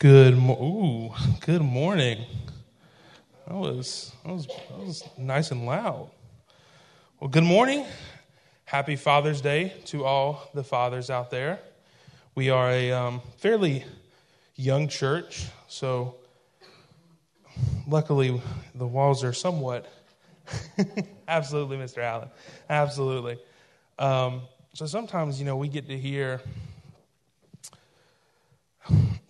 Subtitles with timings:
[0.00, 2.24] Good mo- ooh, good morning.
[3.46, 6.10] That was, that was that was nice and loud.
[7.20, 7.84] Well, good morning.
[8.64, 11.60] Happy Father's Day to all the fathers out there.
[12.34, 13.84] We are a um, fairly
[14.56, 16.14] young church, so
[17.86, 18.40] luckily
[18.74, 19.86] the walls are somewhat.
[21.28, 21.98] Absolutely, Mr.
[21.98, 22.30] Allen.
[22.70, 23.38] Absolutely.
[23.98, 24.40] Um,
[24.72, 26.40] so sometimes, you know, we get to hear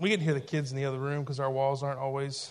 [0.01, 2.51] we to hear the kids in the other room because our walls aren't always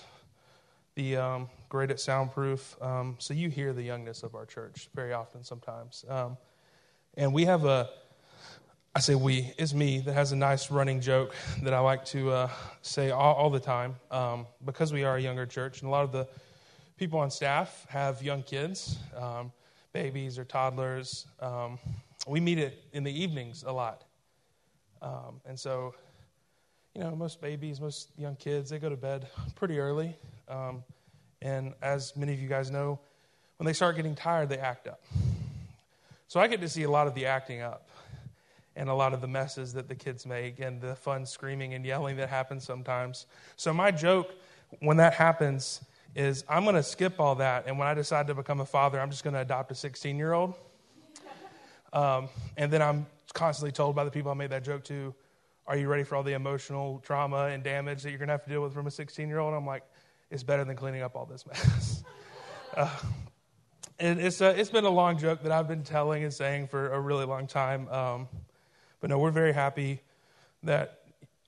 [0.93, 2.79] the um, great at soundproof.
[2.79, 6.05] Um, so you hear the youngness of our church very often sometimes.
[6.07, 6.37] Um,
[7.15, 7.89] and we have a,
[8.95, 12.29] I say we, it's me that has a nice running joke that I like to
[12.29, 12.49] uh,
[12.83, 16.03] say all, all, the time um, because we are a younger church and a lot
[16.03, 16.27] of the
[16.97, 19.51] people on staff have young kids, um,
[19.91, 21.25] babies or toddlers.
[21.39, 21.79] Um,
[22.27, 24.03] we meet it in the evenings a lot.
[25.47, 25.95] and so
[26.95, 30.15] you know, most babies, most young kids, they go to bed pretty early.
[30.47, 30.83] Um,
[31.41, 32.99] and as many of you guys know,
[33.57, 35.01] when they start getting tired, they act up.
[36.27, 37.89] So I get to see a lot of the acting up
[38.75, 41.85] and a lot of the messes that the kids make and the fun screaming and
[41.85, 43.25] yelling that happens sometimes.
[43.55, 44.33] So my joke
[44.79, 45.81] when that happens
[46.15, 47.65] is I'm going to skip all that.
[47.67, 50.17] And when I decide to become a father, I'm just going to adopt a 16
[50.17, 50.53] year old.
[51.91, 55.13] Um, and then I'm constantly told by the people I made that joke to,
[55.69, 58.43] are you ready for all the emotional trauma and damage that you're going to have
[58.43, 59.53] to deal with from a 16 year old?
[59.53, 59.83] I'm like,
[60.31, 62.03] It's better than cleaning up all this mess.
[62.75, 62.89] uh,
[63.99, 66.91] and it's, a, it's been a long joke that I've been telling and saying for
[66.91, 67.87] a really long time.
[67.89, 68.27] Um,
[68.99, 70.01] but no, we're very happy
[70.63, 71.01] that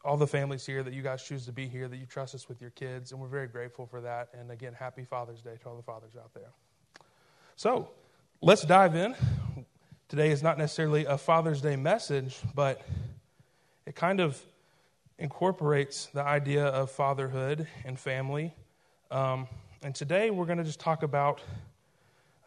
[0.06, 2.48] all the families here, that you guys choose to be here, that you trust us
[2.48, 4.30] with your kids, and we're very grateful for that.
[4.38, 6.52] And again, happy Father's Day to all the fathers out there.
[7.56, 7.90] So
[8.40, 9.16] let's dive in.
[10.10, 12.82] Today is not necessarily a Father's Day message, but
[13.86, 14.42] it kind of
[15.18, 18.54] incorporates the idea of fatherhood and family.
[19.10, 19.48] Um,
[19.84, 21.42] and today we're going to just talk about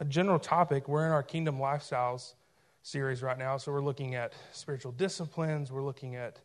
[0.00, 0.88] a general topic.
[0.88, 2.34] We're in our Kingdom Lifestyles
[2.82, 6.38] series right now, so we're looking at spiritual disciplines, we're looking at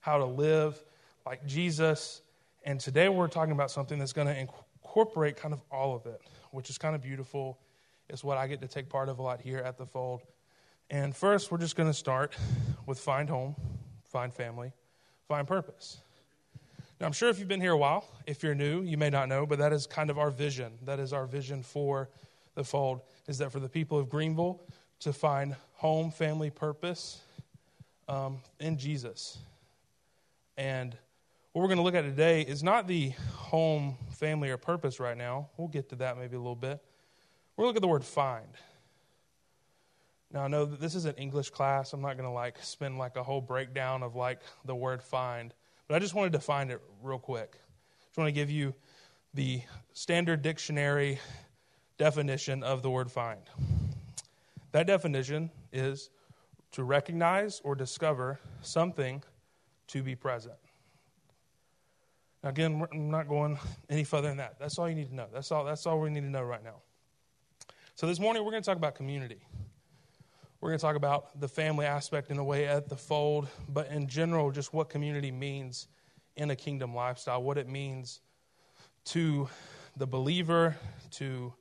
[0.00, 0.82] how to live
[1.26, 2.22] like Jesus.
[2.64, 6.20] And today we're talking about something that's going to incorporate kind of all of it,
[6.50, 7.58] which is kind of beautiful.
[8.08, 10.22] It's what I get to take part of a lot here at the Fold.
[10.90, 12.36] And first, we're just going to start
[12.86, 13.54] with Find Home
[14.10, 14.72] find family,
[15.28, 15.98] find purpose.
[17.00, 19.28] Now, I'm sure if you've been here a while, if you're new, you may not
[19.28, 20.72] know, but that is kind of our vision.
[20.82, 22.10] That is our vision for
[22.56, 24.60] the fold, is that for the people of Greenville
[25.00, 27.22] to find home, family, purpose
[28.06, 29.38] um, in Jesus.
[30.58, 30.94] And
[31.52, 35.16] what we're going to look at today is not the home, family, or purpose right
[35.16, 35.48] now.
[35.56, 36.82] We'll get to that maybe a little bit.
[37.56, 38.48] We're going to look at the word find.
[40.32, 41.92] Now I know that this is an English class.
[41.92, 45.52] I'm not going to like spend like a whole breakdown of like the word find,
[45.88, 47.56] but I just wanted to find it real quick.
[48.06, 48.74] Just want to give you
[49.34, 51.18] the standard dictionary
[51.98, 53.40] definition of the word find.
[54.72, 56.10] That definition is
[56.72, 59.22] to recognize or discover something
[59.88, 60.54] to be present.
[62.42, 63.58] Now, again, I'm not going
[63.88, 64.58] any further than that.
[64.58, 65.26] That's all you need to know.
[65.32, 66.76] That's all, that's all we need to know right now.
[67.96, 69.40] So, this morning, we're going to talk about community.
[70.60, 73.88] We're going to talk about the family aspect in a way at the fold, but
[73.88, 75.88] in general, just what community means
[76.36, 78.20] in a kingdom lifestyle, what it means
[79.06, 79.48] to
[79.96, 80.76] the believer,
[81.12, 81.54] to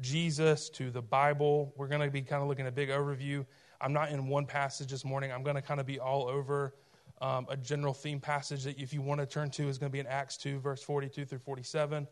[0.00, 1.74] Jesus, to the Bible.
[1.76, 3.44] We're going to be kind of looking at a big overview.
[3.80, 5.32] I'm not in one passage this morning.
[5.32, 6.76] I'm going to kind of be all over
[7.20, 9.92] um, a general theme passage that, if you want to turn to, is going to
[9.92, 12.06] be in Acts 2, verse 42 through 47.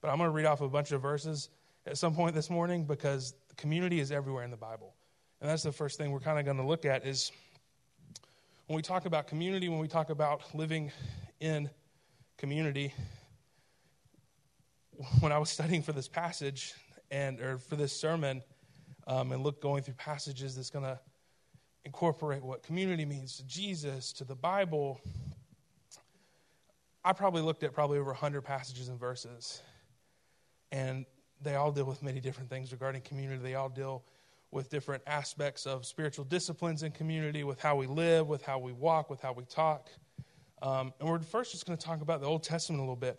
[0.00, 1.50] But I'm going to read off a bunch of verses
[1.86, 4.94] at some point this morning because community is everywhere in the Bible.
[5.44, 7.30] And that's the first thing we're kind of going to look at is
[8.66, 10.90] when we talk about community, when we talk about living
[11.38, 11.68] in
[12.38, 12.94] community,
[15.20, 16.72] when I was studying for this passage
[17.10, 18.42] and or for this sermon,
[19.06, 20.98] um, and look going through passages that's going to
[21.84, 24.98] incorporate what community means to Jesus, to the Bible,
[27.04, 29.60] I probably looked at probably over 100 passages and verses.
[30.72, 31.04] And
[31.42, 33.42] they all deal with many different things regarding community.
[33.42, 34.04] They all deal
[34.54, 38.72] with different aspects of spiritual disciplines in community, with how we live, with how we
[38.72, 39.90] walk, with how we talk.
[40.62, 43.18] Um, and we're first just going to talk about the Old Testament a little bit.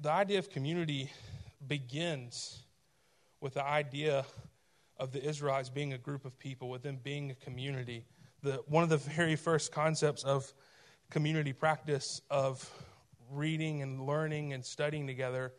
[0.00, 1.12] The idea of community
[1.68, 2.64] begins
[3.42, 4.24] with the idea
[4.96, 8.06] of the Israelites being a group of people, with them being a community.
[8.42, 10.50] The, one of the very first concepts of
[11.10, 12.66] community practice of
[13.30, 15.52] reading and learning and studying together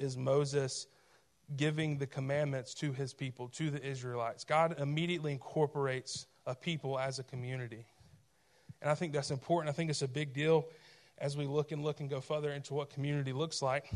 [0.00, 0.88] is Moses
[1.56, 4.44] giving the commandments to his people, to the Israelites.
[4.44, 7.86] God immediately incorporates a people as a community.
[8.82, 9.72] And I think that's important.
[9.72, 10.68] I think it's a big deal.
[11.20, 13.90] as we look and look and go further into what community looks like.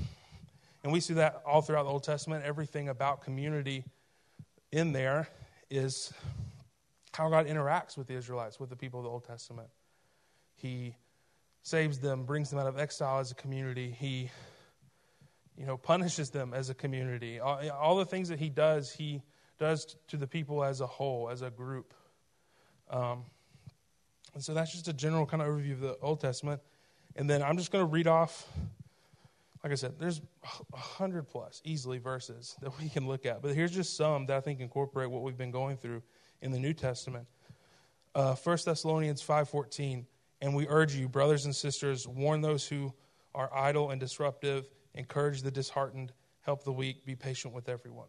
[0.83, 2.45] And we see that all throughout the Old Testament.
[2.45, 3.85] Everything about community
[4.73, 5.29] in there
[5.71, 6.13] is
[7.13, 9.69] how God interacts with the Israelites, with the people of the Old Testament.
[10.57, 10.95] He
[11.63, 13.95] saves them, brings them out of exile as a community.
[13.97, 14.31] He,
[15.63, 17.39] you know, punishes them as a community.
[17.39, 19.23] All, all the things that he does, he
[19.61, 21.95] does to the people as a whole, as a group.
[22.91, 23.23] Um,
[24.35, 26.61] and so that's just a general kind of overview of the Old Testament.
[27.15, 28.45] And then I'm just going to read off,
[29.63, 30.21] like I said, there's
[30.73, 33.41] a hundred plus easily verses that we can look at.
[33.41, 36.03] But here's just some that I think incorporate what we've been going through
[36.41, 37.29] in the New Testament.
[38.17, 40.07] Uh, 1 Thessalonians 5.14,
[40.41, 42.93] and we urge you, brothers and sisters, warn those who
[43.33, 48.09] are idle and disruptive, encourage the disheartened, help the weak, be patient with everyone.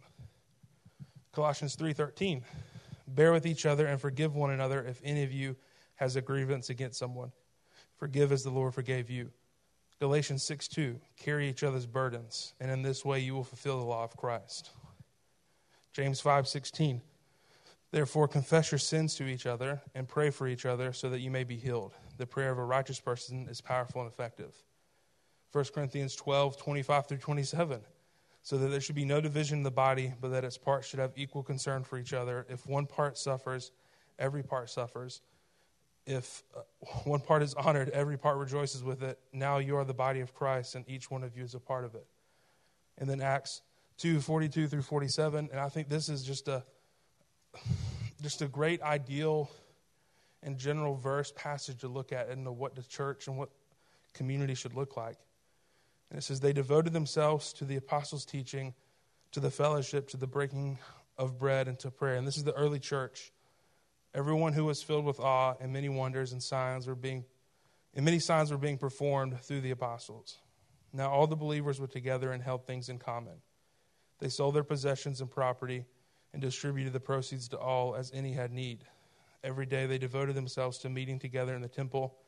[1.32, 2.44] Colossians 3:13
[3.08, 5.56] Bear with each other and forgive one another if any of you
[5.96, 7.32] has a grievance against someone.
[7.98, 9.32] Forgive as the Lord forgave you.
[10.00, 13.86] Galatians 6 2, carry each other's burdens, and in this way you will fulfill the
[13.86, 14.72] law of Christ.
[15.94, 17.02] James five sixteen,
[17.92, 21.30] therefore confess your sins to each other and pray for each other so that you
[21.30, 21.94] may be healed.
[22.18, 24.56] The prayer of a righteous person is powerful and effective.
[25.54, 27.80] 1 Corinthians 12 25 through 27,
[28.42, 31.00] so that there should be no division in the body, but that its parts should
[31.00, 32.46] have equal concern for each other.
[32.50, 33.72] If one part suffers,
[34.20, 35.22] every part suffers
[36.06, 36.62] if uh,
[37.06, 39.20] one part is honored, every part rejoices with it.
[39.32, 41.86] Now you are the body of Christ, and each one of you is a part
[41.86, 42.06] of it.
[42.98, 43.62] And then Acts
[43.98, 45.50] 2 42 through 47.
[45.52, 46.64] And I think this is just a
[48.22, 49.50] just a great ideal
[50.42, 53.50] and general verse passage to look at into what the church and what
[54.14, 55.18] community should look like.
[56.14, 58.76] And it says, They devoted themselves to the apostles' teaching,
[59.32, 60.78] to the fellowship, to the breaking
[61.18, 62.18] of bread, and to prayer.
[62.18, 63.34] And this is the early church.
[64.14, 67.26] Everyone who was filled with awe, and many wonders and signs were being,
[67.96, 70.38] and many signs were being performed through the apostles.
[70.94, 73.42] Now all the believers were together and held things in common.
[74.20, 75.84] They sold their possessions and property
[76.32, 78.84] and distributed the proceeds to all as any had need.
[79.44, 82.20] Every day they devoted themselves to meeting together in the temple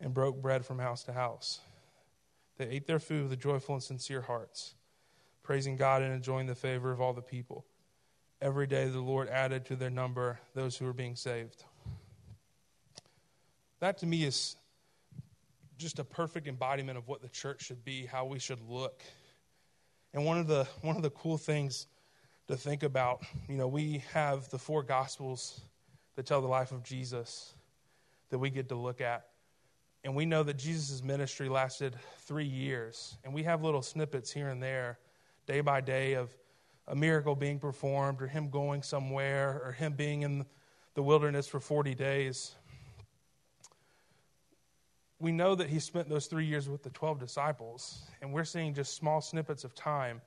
[0.00, 1.60] and broke bread from house to house.
[2.60, 4.74] They ate their food with joyful and sincere hearts,
[5.42, 7.64] praising God and enjoying the favor of all the people
[8.42, 11.64] every day the Lord added to their number those who were being saved.
[13.78, 14.56] That to me is
[15.78, 19.04] just a perfect embodiment of what the church should be, how we should look.
[20.12, 21.86] And one of the one of the cool things
[22.48, 25.62] to think about, you know, we have the four gospels
[26.16, 27.54] that tell the life of Jesus
[28.28, 29.24] that we get to look at.
[30.04, 33.18] And we know that Jesus' ministry lasted three years.
[33.24, 34.98] And we have little snippets here and there,
[35.46, 36.30] day by day, of
[36.88, 40.46] a miracle being performed or him going somewhere or him being in
[40.94, 42.54] the wilderness for 40 days.
[45.18, 48.72] We know that he spent those three years with the 12 disciples, and we're seeing
[48.72, 50.22] just small snippets of time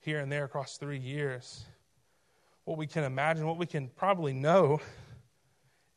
[0.00, 1.66] here and there across three years.
[2.64, 4.80] What we can imagine, what we can probably know,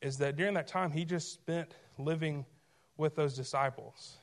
[0.01, 2.45] is that during that time he just spent living
[3.01, 4.17] with those disciples,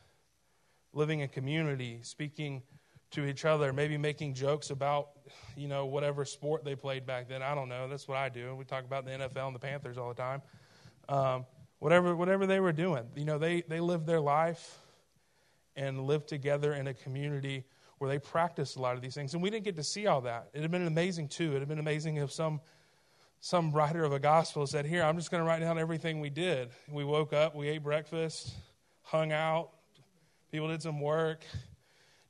[0.94, 2.62] living in community, speaking
[3.10, 5.10] to each other, maybe making jokes about,
[5.56, 7.42] you know, whatever sport they played back then.
[7.42, 7.88] I don't know.
[7.88, 8.54] That's what I do.
[8.54, 10.42] We talk about the NFL and the Panthers all the time.
[11.08, 11.46] Um,
[11.80, 14.78] whatever, whatever they were doing, you know, they, they lived their life
[15.74, 17.64] and lived together in a community
[17.98, 19.34] where they practiced a lot of these things.
[19.34, 20.50] And we didn't get to see all that.
[20.54, 21.56] It had been amazing, too.
[21.56, 22.60] It have been amazing if some
[23.40, 26.30] some writer of a gospel said, Here, I'm just going to write down everything we
[26.30, 26.70] did.
[26.90, 28.52] We woke up, we ate breakfast,
[29.08, 29.70] hung out,
[30.52, 31.40] people did some work,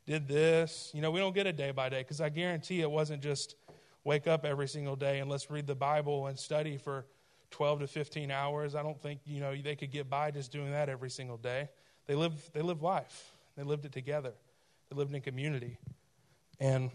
[0.06, 0.92] did this.
[0.94, 3.56] You know, we don't get a day by day because I guarantee it wasn't just
[4.04, 7.04] wake up every single day and let's read the Bible and study for
[7.50, 8.76] 12 to 15 hours.
[8.76, 11.68] I don't think, you know, they could get by just doing that every single day.
[12.06, 13.32] They live they live life.
[13.56, 14.32] They lived it together.
[14.88, 15.78] They lived in community.
[16.60, 16.90] And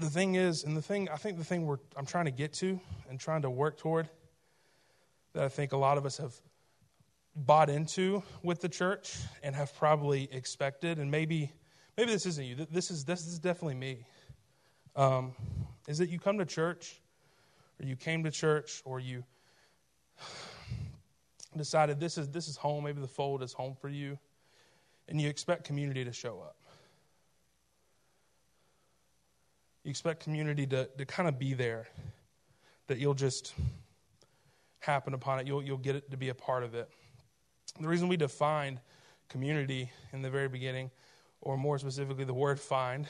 [0.00, 2.52] the thing is, and the thing I think the thing we're I'm trying to get
[2.54, 4.08] to and trying to work toward
[5.32, 6.34] that I think a lot of us have
[7.36, 11.52] bought into with the church and have probably expected and maybe
[11.96, 12.66] maybe this isn't you.
[12.70, 14.06] This is this is definitely me.
[14.96, 15.32] Um,
[15.88, 17.00] is that you come to church,
[17.80, 19.24] or you came to church, or you
[21.56, 22.84] decided this is this is home.
[22.84, 24.18] Maybe the fold is home for you,
[25.08, 26.56] and you expect community to show up.
[29.82, 31.86] You expect community to, to kind of be there,
[32.86, 33.52] that you'll just
[34.80, 35.46] happen upon it.
[35.46, 36.88] You'll, you'll get it to be a part of it.
[37.80, 38.80] The reason we defined
[39.28, 40.90] community in the very beginning
[41.44, 43.06] or more specifically, the word find.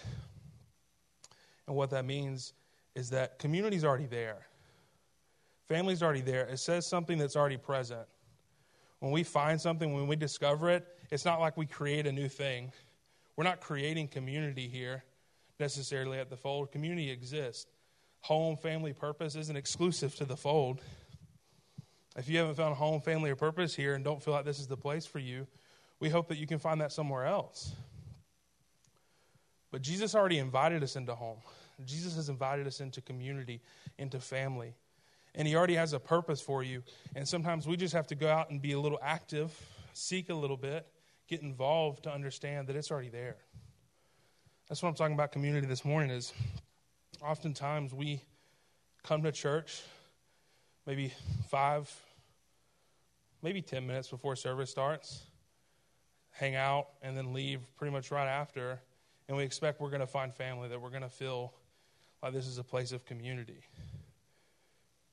[1.67, 2.53] And what that means
[2.95, 4.47] is that community is already there,
[5.69, 6.47] family's already there.
[6.47, 8.07] It says something that's already present.
[8.99, 12.29] When we find something, when we discover it, it's not like we create a new
[12.29, 12.73] thing.
[13.37, 15.05] We're not creating community here
[15.61, 16.73] necessarily at the fold.
[16.73, 17.67] Community exists.
[18.23, 20.81] Home, family, purpose isn't exclusive to the fold.
[22.17, 24.61] If you haven't found a home, family, or purpose here and don't feel like this
[24.61, 25.47] is the place for you,
[26.01, 27.73] we hope that you can find that somewhere else.
[29.71, 31.39] But Jesus already invited us into home.
[31.85, 33.61] Jesus has invited us into community,
[33.99, 34.75] into family.
[35.35, 36.85] And He already has a purpose for you.
[37.17, 39.53] And sometimes we just have to go out and be a little active,
[39.93, 40.87] seek a little bit,
[41.27, 43.37] get involved to understand that it's already there.
[44.69, 46.33] That's what I'm talking about community this morning is
[47.21, 48.21] oftentimes we
[49.03, 49.83] come to church
[50.87, 51.13] maybe
[51.49, 51.91] five,
[53.45, 55.27] maybe 10 minutes before service starts,
[56.31, 58.81] hang out, and then leave pretty much right after.
[59.29, 61.53] And we expect we're going to find family, that we're going to feel
[62.23, 63.61] like this is a place of community.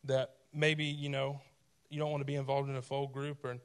[0.06, 1.42] That maybe, you know,
[1.90, 3.58] you don't want to be involved in a fold group, or,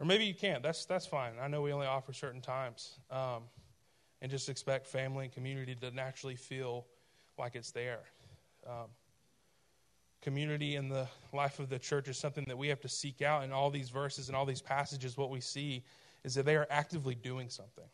[0.00, 0.62] or maybe you can't.
[0.62, 1.34] That's, that's fine.
[1.40, 2.98] I know we only offer certain times.
[3.10, 3.42] Um,
[4.22, 6.86] and just expect family and community to naturally feel
[7.38, 8.00] like it's there.
[8.66, 8.86] Um,
[10.20, 13.44] community in the life of the church is something that we have to seek out
[13.44, 15.16] in all these verses and all these passages.
[15.16, 15.84] What we see
[16.24, 17.84] is that they are actively doing something.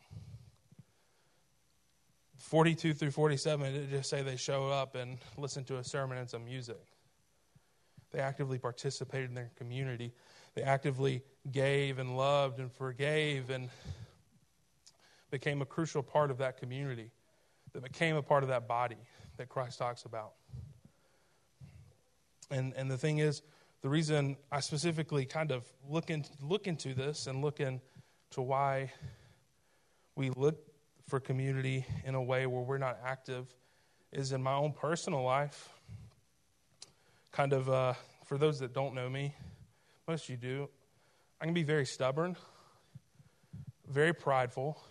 [2.37, 6.29] 42 through 47, it just say they show up and listen to a sermon and
[6.29, 6.77] some music.
[8.11, 10.13] They actively participated in their community.
[10.53, 13.69] They actively gave and loved and forgave and
[15.31, 17.11] became a crucial part of that community,
[17.73, 18.97] that became a part of that body
[19.37, 20.33] that Christ talks about.
[22.51, 23.41] And, and the thing is,
[23.81, 27.81] the reason I specifically kind of look, in, look into this and look into
[28.37, 28.91] why
[30.15, 30.57] we look
[31.07, 33.45] for community in a way where we're not active
[34.11, 35.69] is in my own personal life.
[37.31, 37.93] Kind of, uh,
[38.25, 39.35] for those that don't know me,
[40.07, 40.69] most of you do,
[41.39, 42.35] I can be very stubborn,
[43.87, 44.81] very prideful.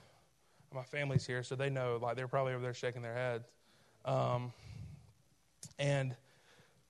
[0.73, 3.49] My family's here, so they know, like, they're probably over there shaking their heads.
[4.04, 4.52] Um,
[5.78, 6.14] and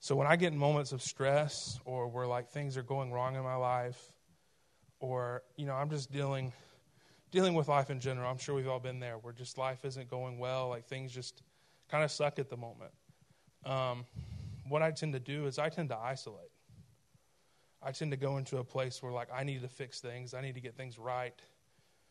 [0.04, 3.36] so when I get in moments of stress or where like things are going wrong
[3.36, 4.12] in my life,
[5.00, 6.52] or you know I'm just dealing
[7.30, 8.30] dealing with life in general.
[8.30, 11.42] I'm sure we've all been there where just life isn't going well, like things just
[11.90, 12.90] kind of suck at the moment.
[13.64, 14.04] Um,
[14.68, 16.52] what I tend to do is I tend to isolate.
[17.82, 20.42] I tend to go into a place where like I need to fix things, I
[20.42, 21.40] need to get things right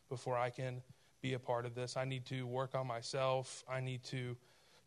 [0.08, 0.82] before I can
[1.22, 1.96] be a part of this.
[1.96, 3.62] I need to work on myself.
[3.70, 4.36] I need to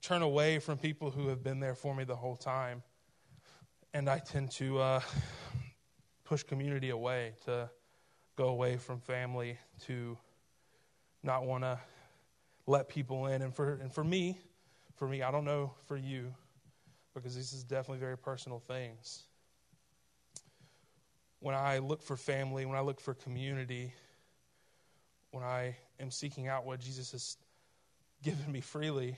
[0.01, 2.83] turn away from people who have been there for me the whole time
[3.97, 5.01] and I tend to uh,
[6.23, 7.67] push community away, to
[8.35, 10.15] go away from family, to
[11.23, 11.79] not want to
[12.67, 13.41] let people in.
[13.41, 14.37] And for, and for me,
[14.97, 16.31] for me, I don't know for you,
[17.15, 19.23] because this is definitely very personal things.
[21.39, 23.91] When I look for family, when I look for community,
[25.31, 27.37] when I am seeking out what Jesus has
[28.21, 29.17] given me freely,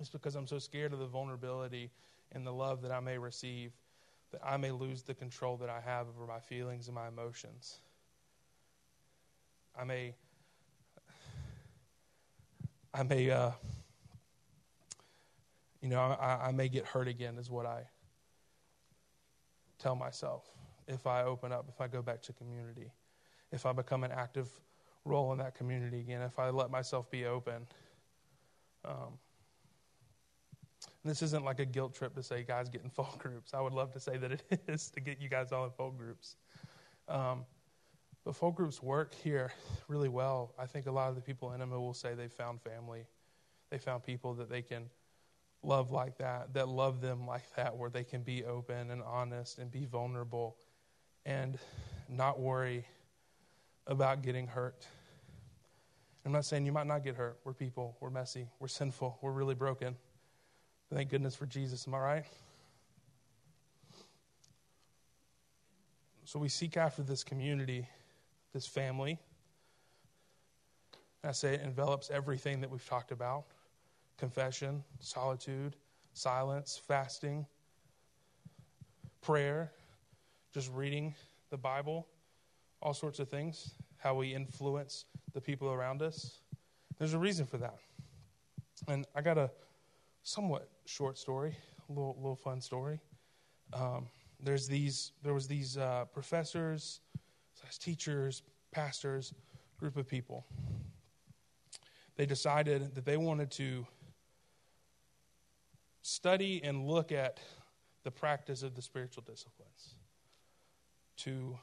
[0.00, 1.90] it's because I'm so scared of the vulnerability
[2.32, 3.72] and the love that I may receive,
[4.32, 7.78] that I may lose the control that I have over my feelings and my emotions.
[9.78, 10.14] I may,
[12.92, 13.52] I may, uh,
[15.80, 17.84] you know, I, I may get hurt again, is what I
[19.78, 20.44] tell myself
[20.88, 22.90] if I open up, if I go back to community,
[23.52, 24.48] if I become an active
[25.04, 27.66] role in that community again, if I let myself be open.
[28.84, 29.18] Um,
[31.08, 33.54] this isn't like a guilt trip to say, guys, get in fold groups.
[33.54, 35.96] I would love to say that it is to get you guys all in fold
[35.96, 36.36] groups.
[37.08, 37.44] Um,
[38.24, 39.52] but fold groups work here
[39.88, 40.52] really well.
[40.58, 43.06] I think a lot of the people in them will say they found family.
[43.70, 44.90] They found people that they can
[45.62, 49.58] love like that, that love them like that, where they can be open and honest
[49.58, 50.56] and be vulnerable
[51.24, 51.58] and
[52.08, 52.84] not worry
[53.86, 54.86] about getting hurt.
[56.24, 57.38] I'm not saying you might not get hurt.
[57.44, 59.96] We're people, we're messy, we're sinful, we're really broken.
[60.92, 61.86] Thank goodness for Jesus.
[61.86, 62.24] Am I right?
[66.24, 67.86] So we seek after this community,
[68.54, 69.18] this family.
[71.22, 73.44] I say it envelops everything that we've talked about
[74.16, 75.76] confession, solitude,
[76.12, 77.46] silence, fasting,
[79.20, 79.70] prayer,
[80.52, 81.14] just reading
[81.50, 82.06] the Bible,
[82.80, 85.04] all sorts of things, how we influence
[85.34, 86.40] the people around us.
[86.98, 87.78] There's a reason for that.
[88.88, 89.50] And I got a
[90.28, 91.56] somewhat short story,
[91.88, 93.00] a little, little fun story.
[93.72, 94.08] Um,
[94.40, 97.00] there's these, there was these uh, professors,
[97.80, 99.32] teachers, pastors,
[99.78, 100.44] group of people.
[102.16, 103.86] They decided that they wanted to
[106.02, 107.40] study and look at
[108.04, 109.94] the practice of the spiritual disciplines,
[111.18, 111.58] to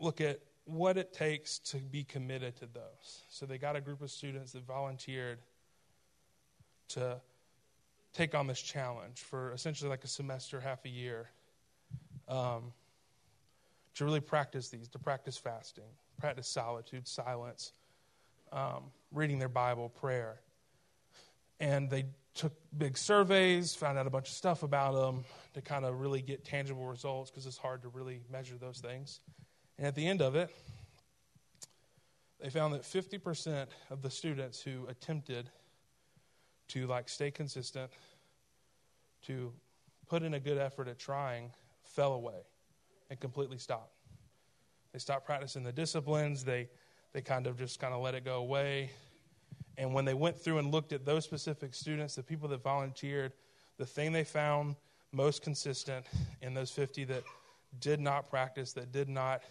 [0.00, 3.22] look at what it takes to be committed to those.
[3.28, 5.38] So they got a group of students that volunteered
[6.88, 7.20] to
[8.12, 11.28] take on this challenge for essentially like a semester, half a year,
[12.28, 12.72] um,
[13.94, 15.84] to really practice these, to practice fasting,
[16.18, 17.72] practice solitude, silence,
[18.52, 20.40] um, reading their Bible, prayer.
[21.60, 25.24] And they took big surveys, found out a bunch of stuff about them
[25.54, 29.20] to kind of really get tangible results because it's hard to really measure those things.
[29.78, 30.50] And at the end of it,
[32.40, 35.50] they found that 50% of the students who attempted
[36.68, 37.90] to like stay consistent,
[39.26, 39.52] to
[40.08, 41.50] put in a good effort at trying,
[41.84, 42.46] fell away
[43.10, 43.94] and completely stopped.
[44.92, 46.44] They stopped practicing the disciplines.
[46.44, 46.68] They
[47.12, 48.90] they kind of just kind of let it go away.
[49.78, 53.32] And when they went through and looked at those specific students, the people that volunteered,
[53.78, 54.76] the thing they found
[55.12, 56.04] most consistent
[56.42, 57.22] in those 50 that
[57.80, 59.42] did not practice, that did not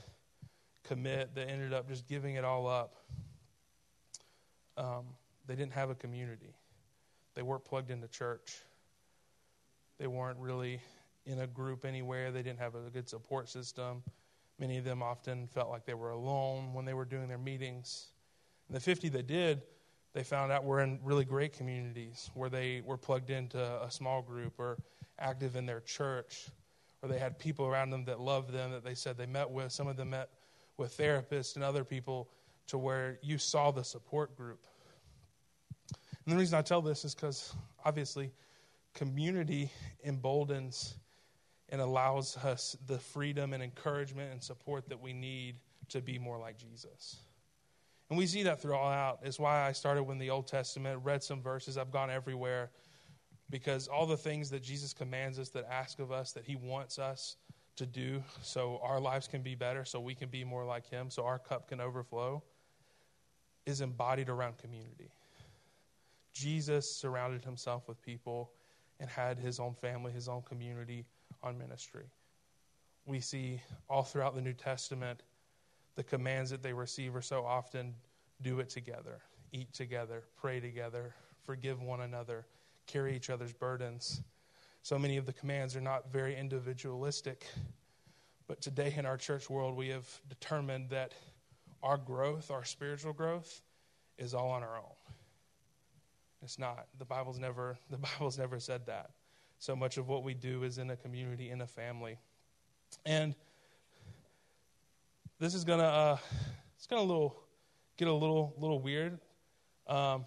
[0.83, 2.95] commit, that ended up just giving it all up,
[4.77, 5.05] um,
[5.47, 6.53] they didn't have a community.
[7.35, 8.61] They weren't plugged into church.
[9.99, 10.81] They weren't really
[11.25, 12.31] in a group anywhere.
[12.31, 14.03] They didn't have a good support system.
[14.59, 18.07] Many of them often felt like they were alone when they were doing their meetings.
[18.67, 19.61] And the 50 that did,
[20.13, 24.21] they found out were in really great communities where they were plugged into a small
[24.21, 24.77] group or
[25.19, 26.47] active in their church,
[27.01, 29.73] or they had people around them that loved them that they said they met with.
[29.73, 30.29] Some of them met
[30.77, 32.29] with therapists and other people
[32.67, 34.65] to where you saw the support group.
[36.25, 38.31] And the reason I tell this is because obviously
[38.93, 39.69] community
[40.03, 40.95] emboldens
[41.69, 45.57] and allows us the freedom and encouragement and support that we need
[45.89, 47.17] to be more like Jesus.
[48.09, 49.19] And we see that throughout.
[49.23, 51.77] It's why I started with the Old Testament, read some verses.
[51.77, 52.69] I've gone everywhere
[53.49, 56.99] because all the things that Jesus commands us, that ask of us, that He wants
[56.99, 57.37] us
[57.75, 61.09] to do so our lives can be better, so we can be more like Him,
[61.09, 62.43] so our cup can overflow,
[63.65, 65.11] is embodied around community.
[66.35, 68.51] Jesus surrounded Himself with people
[68.99, 71.05] and had His own family, His own community
[71.41, 72.05] on ministry.
[73.05, 75.23] We see all throughout the New Testament
[75.95, 77.95] the commands that they receive are so often
[78.41, 79.21] do it together,
[79.53, 82.45] eat together, pray together, forgive one another,
[82.85, 84.21] carry each other's burdens.
[84.81, 87.45] So many of the commands are not very individualistic.
[88.47, 91.13] But today in our church world, we have determined that
[91.81, 93.61] our growth, our spiritual growth,
[94.17, 95.04] is all on our own.
[96.45, 96.87] It's not.
[96.97, 99.11] The Bible's never the Bible's never said that.
[99.59, 102.17] So much of what we do is in a community, in a family.
[103.05, 103.35] And
[105.39, 106.17] this is gonna uh,
[106.77, 107.35] it's gonna little
[107.97, 109.19] get a little little weird.
[109.87, 110.25] Um,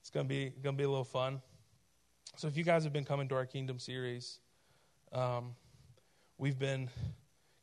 [0.00, 1.40] it's gonna be gonna be a little fun.
[2.36, 4.38] So if you guys have been coming to our Kingdom series,
[5.12, 5.54] um,
[6.38, 6.88] we've been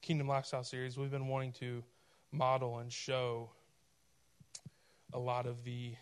[0.02, 0.98] Kingdom Lifestyle series.
[0.98, 1.84] We've been wanting to
[2.32, 3.50] model and show
[5.14, 5.96] a lot of the,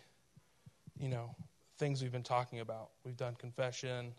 [0.98, 1.34] you know,
[1.78, 2.90] things we've been talking about.
[3.04, 4.12] We've done confession,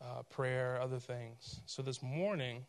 [0.00, 1.60] uh, prayer, other things.
[1.66, 2.64] So this morning,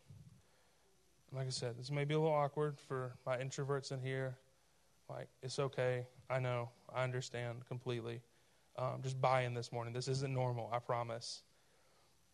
[1.32, 4.36] like I said, this may be a little awkward for my introverts in here.
[5.08, 6.06] Like, it's okay.
[6.30, 6.70] I know.
[6.94, 8.20] I understand completely.
[8.76, 9.92] Um, just buy in this morning.
[9.92, 11.42] This isn't normal, I promise.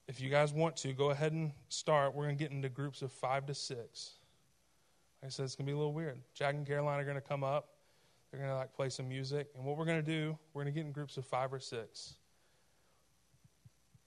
[0.07, 2.14] If you guys want to, go ahead and start.
[2.14, 4.14] We're going to get into groups of five to six.
[5.20, 6.20] Like I said, it's going to be a little weird.
[6.35, 7.70] Jack and Caroline are going to come up.
[8.31, 9.49] They're going to like play some music.
[9.55, 11.61] And what we're going to do, we're going to get in groups of five or
[11.61, 12.14] six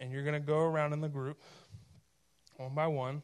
[0.01, 1.41] and you're going to go around in the group
[2.57, 3.21] one by one,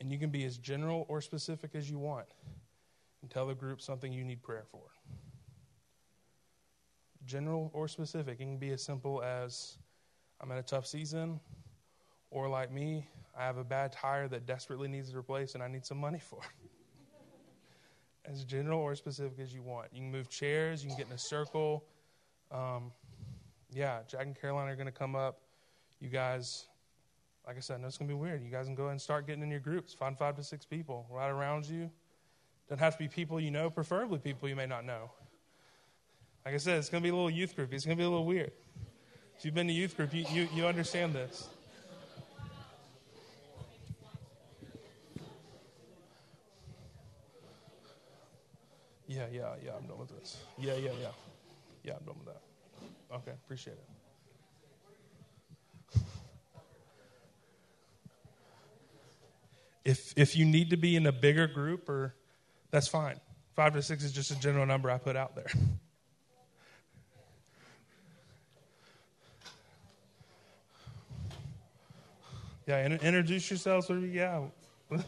[0.00, 2.26] and you can be as general or specific as you want
[3.22, 4.82] and tell the group something you need prayer for.
[7.24, 9.78] General or specific, it can be as simple as
[10.40, 11.40] I'm in a tough season,
[12.30, 13.06] or like me,
[13.38, 16.20] I have a bad tire that desperately needs to replace and I need some money
[16.20, 16.40] for.
[18.30, 19.88] as general or specific as you want.
[19.92, 21.84] You can move chairs, you can get in a circle.
[22.50, 22.92] Um,
[23.72, 25.40] yeah, Jack and Caroline are going to come up
[26.00, 26.66] you guys,
[27.46, 28.42] like I said, I know it's going to be weird.
[28.42, 29.94] You guys can go ahead and start getting in your groups.
[29.94, 31.90] Find five to six people right around you.
[32.68, 35.10] Doesn't have to be people you know, preferably people you may not know.
[36.44, 37.72] Like I said, it's going to be a little youth group.
[37.72, 38.52] It's going to be a little weird.
[39.38, 41.48] If you've been to youth group, you, you, you understand this.
[49.16, 50.36] Yeah, yeah, yeah, I'm done with this.
[50.58, 51.08] Yeah, yeah, yeah.
[51.82, 52.42] Yeah, I'm done with that.
[53.16, 53.88] Okay, appreciate it.
[59.86, 62.14] If, if you need to be in a bigger group, or
[62.70, 63.18] that's fine.
[63.54, 65.46] Five to six is just a general number I put out there.
[72.66, 73.88] yeah, introduce yourselves.
[73.88, 74.42] Yeah.